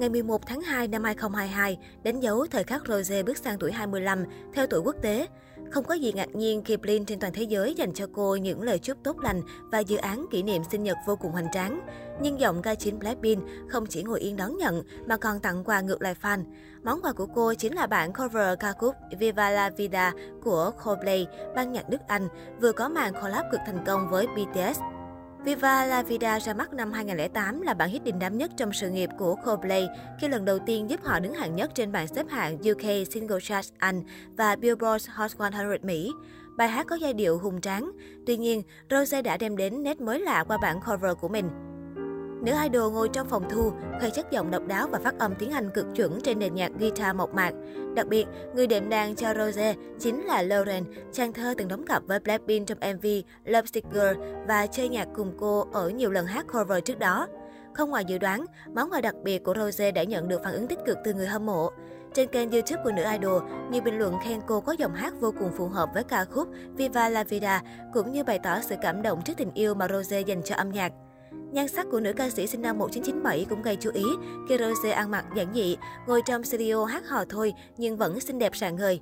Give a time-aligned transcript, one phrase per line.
[0.00, 4.24] Ngày 11 tháng 2 năm 2022, đánh dấu thời khắc Rose bước sang tuổi 25
[4.54, 5.26] theo tuổi quốc tế.
[5.70, 8.62] Không có gì ngạc nhiên khi Blin trên toàn thế giới dành cho cô những
[8.62, 9.42] lời chúc tốt lành
[9.72, 11.80] và dự án kỷ niệm sinh nhật vô cùng hoành tráng.
[12.22, 15.80] Nhưng giọng ca chính Blackpink không chỉ ngồi yên đón nhận mà còn tặng quà
[15.80, 16.44] ngược lại fan.
[16.82, 20.12] Món quà của cô chính là bản cover ca khúc Viva la Vida
[20.42, 22.28] của Coldplay, ban nhạc Đức Anh,
[22.60, 24.80] vừa có màn collab cực thành công với BTS.
[25.44, 28.90] Viva La Vida ra mắt năm 2008 là bản hit đình đám nhất trong sự
[28.90, 29.88] nghiệp của Coldplay
[30.20, 33.40] khi lần đầu tiên giúp họ đứng hạng nhất trên bảng xếp hạng UK Single
[33.42, 34.02] Chart Anh
[34.36, 36.12] và Billboard Hot 100 Mỹ.
[36.56, 37.90] Bài hát có giai điệu hùng tráng.
[38.26, 41.69] Tuy nhiên, Rose đã đem đến nét mới lạ qua bản cover của mình.
[42.42, 45.50] Nữ idol ngồi trong phòng thu, khoe chất giọng độc đáo và phát âm tiếng
[45.50, 47.52] Anh cực chuẩn trên nền nhạc guitar mộc mạc.
[47.94, 52.02] Đặc biệt, người đệm đàn cho Rose chính là Lauren, chàng thơ từng đóng cặp
[52.06, 53.06] với Blackpink trong MV
[53.44, 54.16] Love Sticker
[54.48, 57.26] và chơi nhạc cùng cô ở nhiều lần hát cover trước đó.
[57.72, 60.66] Không ngoài dự đoán, món quà đặc biệt của Rose đã nhận được phản ứng
[60.66, 61.70] tích cực từ người hâm mộ.
[62.14, 65.32] Trên kênh YouTube của nữ idol, nhiều bình luận khen cô có giọng hát vô
[65.38, 69.02] cùng phù hợp với ca khúc Viva la Vida, cũng như bày tỏ sự cảm
[69.02, 70.92] động trước tình yêu mà Rose dành cho âm nhạc.
[71.52, 74.04] Nhan sắc của nữ ca sĩ sinh năm 1997 cũng gây chú ý
[74.48, 78.38] khi Rose ăn mặc giản dị, ngồi trong studio hát hò thôi nhưng vẫn xinh
[78.38, 79.00] đẹp rạng ngời.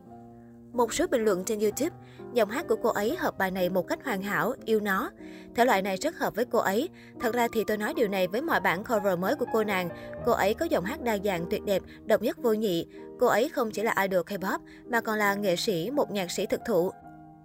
[0.72, 1.96] Một số bình luận trên YouTube,
[2.32, 5.10] giọng hát của cô ấy hợp bài này một cách hoàn hảo, yêu nó.
[5.54, 6.88] Thể loại này rất hợp với cô ấy.
[7.20, 9.88] Thật ra thì tôi nói điều này với mọi bản cover mới của cô nàng.
[10.26, 12.86] Cô ấy có giọng hát đa dạng tuyệt đẹp, độc nhất vô nhị.
[13.20, 16.46] Cô ấy không chỉ là idol K-pop mà còn là nghệ sĩ, một nhạc sĩ
[16.46, 16.90] thực thụ.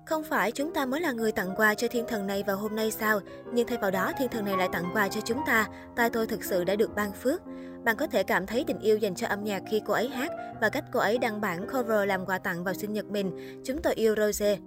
[0.05, 2.75] Không phải chúng ta mới là người tặng quà cho thiên thần này vào hôm
[2.75, 3.19] nay sao?
[3.53, 5.67] Nhưng thay vào đó, thiên thần này lại tặng quà cho chúng ta.
[5.95, 7.41] Tai tôi thực sự đã được ban phước.
[7.83, 10.31] Bạn có thể cảm thấy tình yêu dành cho âm nhạc khi cô ấy hát
[10.61, 13.61] và cách cô ấy đăng bản cover làm quà tặng vào sinh nhật mình.
[13.65, 14.57] Chúng tôi yêu Rose.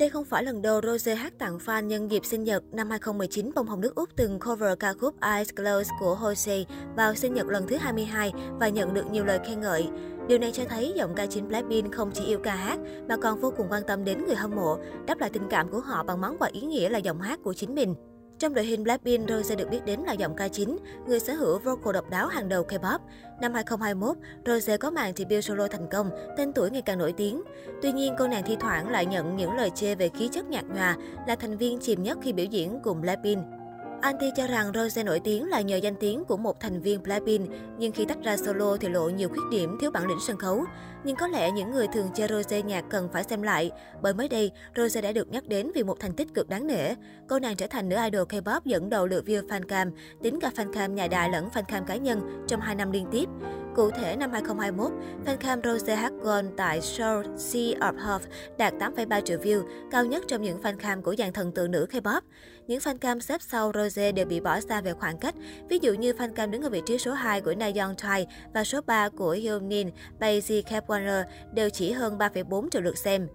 [0.00, 2.64] Đây không phải lần đầu Rose hát tặng fan nhân dịp sinh nhật.
[2.72, 6.64] Năm 2019, bông hồng nước Úc từng cover ca khúc Eyes Closed của Jose
[6.96, 9.88] vào sinh nhật lần thứ 22 và nhận được nhiều lời khen ngợi.
[10.28, 12.78] Điều này cho thấy giọng ca chính Blackpink không chỉ yêu ca hát
[13.08, 15.80] mà còn vô cùng quan tâm đến người hâm mộ, đáp lại tình cảm của
[15.80, 17.94] họ bằng món quà ý nghĩa là giọng hát của chính mình.
[18.40, 21.58] Trong đội hình Blackpink, Rose được biết đến là giọng ca chính, người sở hữu
[21.58, 22.98] vocal độc đáo hàng đầu K-pop.
[23.40, 27.42] Năm 2021, Rose có màn debut solo thành công, tên tuổi ngày càng nổi tiếng.
[27.82, 30.64] Tuy nhiên, cô nàng thi thoảng lại nhận những lời chê về khí chất nhạt
[30.74, 30.96] nhòa,
[31.26, 33.59] là thành viên chìm nhất khi biểu diễn cùng Blackpink.
[34.00, 37.50] Anti cho rằng Rose nổi tiếng là nhờ danh tiếng của một thành viên Blackpink,
[37.78, 40.64] nhưng khi tách ra solo thì lộ nhiều khuyết điểm thiếu bản lĩnh sân khấu.
[41.04, 43.70] Nhưng có lẽ những người thường chơi Rose nhạc cần phải xem lại,
[44.02, 46.94] bởi mới đây, Rose đã được nhắc đến vì một thành tích cực đáng nể.
[47.28, 49.90] Cô nàng trở thành nữ idol K-pop dẫn đầu lượt view fancam,
[50.22, 53.28] tính cả fancam nhà đài lẫn fancam cá nhân trong 2 năm liên tiếp.
[53.74, 54.92] Cụ thể, năm 2021,
[55.26, 58.24] fancam Rose Hagon tại show Sea of Hope
[58.58, 62.20] đạt 8,3 triệu view, cao nhất trong những fancam của dàn thần tượng nữ K-pop.
[62.66, 65.34] Những fancam xếp sau Rose đều bị bỏ xa về khoảng cách,
[65.68, 68.80] ví dụ như fancam đứng ở vị trí số 2 của Nayeon Choi và số
[68.86, 73.28] 3 của Hyunmin, Bae Ji Warner đều chỉ hơn 3,4 triệu lượt xem.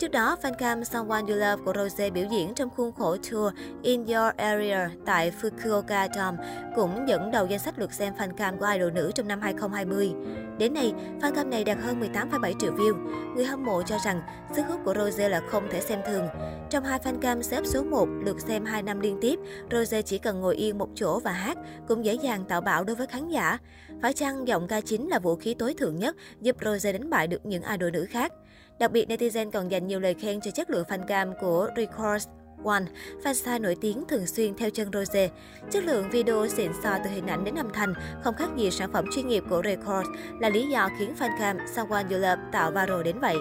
[0.00, 3.52] Trước đó, fancam Someone You Love của Rose biểu diễn trong khuôn khổ tour
[3.82, 6.38] In Your Area tại Fukuoka Dome
[6.76, 10.12] cũng dẫn đầu danh sách lượt xem fancam của idol nữ trong năm 2020.
[10.58, 12.94] Đến nay, fancam này đạt hơn 18,7 triệu view.
[13.34, 14.22] Người hâm mộ cho rằng
[14.56, 16.26] sức hút của Rose là không thể xem thường.
[16.70, 19.38] Trong hai fancam xếp số 1 lượt xem 2 năm liên tiếp,
[19.70, 22.96] Rose chỉ cần ngồi yên một chỗ và hát cũng dễ dàng tạo bão đối
[22.96, 23.58] với khán giả.
[24.02, 27.26] Phải chăng giọng ca chính là vũ khí tối thượng nhất giúp Rose đánh bại
[27.26, 28.32] được những idol nữ khác?
[28.80, 32.28] Đặc biệt, netizen còn dành nhiều lời khen cho chất lượng fan cam của Records
[32.64, 32.82] One,
[33.24, 35.30] fansign nổi tiếng thường xuyên theo chân Rose.
[35.70, 38.92] Chất lượng video xịn sò từ hình ảnh đến âm thanh không khác gì sản
[38.92, 40.08] phẩm chuyên nghiệp của Records
[40.40, 43.36] là lý do khiến fancam Someone You Love tạo viral đến vậy.